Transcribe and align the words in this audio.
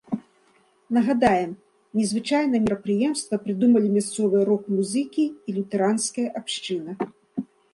Нагадаем, 0.95 1.51
незвычайнае 1.99 2.61
мерапрыемства 2.63 3.35
прыдумалі 3.45 3.87
мясцовыя 3.99 4.43
рок-музыкі 4.53 5.25
і 5.29 5.49
лютэранская 5.59 6.27
абшчына. 6.41 6.91